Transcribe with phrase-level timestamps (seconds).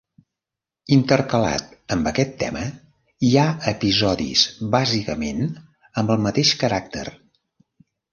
[0.95, 1.65] Intercalat
[1.95, 2.63] amb aquest tema
[3.27, 4.45] hi ha episodis
[4.77, 5.45] bàsicament
[6.03, 7.05] amb el mateix caràcter.